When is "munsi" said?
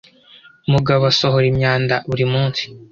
2.33-2.63